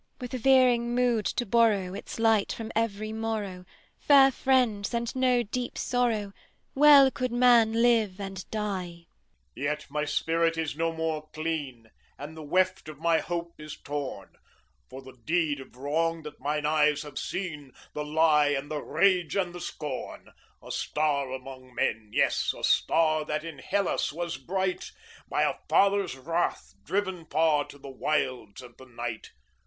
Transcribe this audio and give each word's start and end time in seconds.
With 0.19 0.33
a 0.33 0.39
veering 0.39 0.95
mood 0.95 1.27
to 1.27 1.45
borrow 1.45 1.93
Its 1.93 2.17
light 2.17 2.51
from 2.51 2.71
every 2.75 3.13
morrow, 3.13 3.65
Fair 3.99 4.31
friends 4.31 4.95
and 4.95 5.15
no 5.15 5.43
deep 5.43 5.77
sorrow, 5.77 6.33
Well 6.73 7.11
could 7.11 7.31
man 7.31 7.83
live 7.83 8.19
and 8.19 8.49
die! 8.49 9.05
Men 9.55 9.63
Yet 9.63 9.85
my 9.91 10.05
spirit 10.05 10.57
is 10.57 10.75
no 10.75 10.91
more 10.91 11.29
clean, 11.33 11.91
And 12.17 12.35
the 12.35 12.41
weft 12.41 12.89
of 12.89 12.97
my 12.97 13.19
hope 13.19 13.53
is 13.61 13.77
torn, 13.77 14.37
For 14.89 15.03
the 15.03 15.13
deed 15.23 15.59
of 15.59 15.75
wrong 15.75 16.23
that 16.23 16.39
mine 16.39 16.65
eyes 16.65 17.03
have 17.03 17.19
seen, 17.19 17.71
The 17.93 18.03
lie 18.03 18.47
and 18.47 18.71
the 18.71 18.81
rage 18.81 19.35
and 19.35 19.53
the 19.53 19.61
scorn; 19.61 20.29
A 20.63 20.71
Star 20.71 21.31
among 21.31 21.75
men, 21.75 22.09
yea, 22.11 22.23
a 22.57 22.63
Star 22.63 23.23
That 23.23 23.43
in 23.45 23.59
Hellas 23.59 24.11
was 24.11 24.37
bright, 24.37 24.91
By 25.29 25.43
a 25.43 25.59
Father's 25.69 26.17
wrath 26.17 26.73
driven 26.83 27.27
far 27.27 27.65
To 27.65 27.77
the 27.77 27.91
wilds 27.91 28.63
and 28.63 28.75
the 28.79 28.87
night. 28.87 29.29